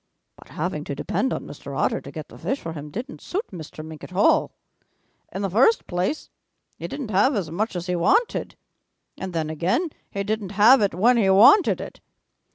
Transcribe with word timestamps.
"But 0.35 0.47
having 0.47 0.83
to 0.85 0.95
depend 0.95 1.31
on 1.31 1.45
Mr. 1.45 1.77
Otter 1.77 2.01
to 2.01 2.11
get 2.11 2.27
the 2.29 2.37
fish 2.39 2.59
for 2.59 2.73
him 2.73 2.89
didn't 2.89 3.21
suit 3.21 3.45
Mr. 3.51 3.85
Mink 3.85 4.03
at 4.03 4.11
all. 4.15 4.51
In 5.31 5.43
the 5.43 5.49
first 5.51 5.85
place, 5.85 6.31
he 6.79 6.87
didn't 6.87 7.11
have 7.11 7.35
as 7.35 7.51
much 7.51 7.75
as 7.75 7.85
he 7.85 7.95
wanted. 7.95 8.55
And 9.19 9.31
then 9.31 9.51
again 9.51 9.91
he 10.09 10.23
didn't 10.23 10.53
have 10.53 10.81
it 10.81 10.95
when 10.95 11.17
he 11.17 11.29
wanted 11.29 11.79
it. 11.79 11.99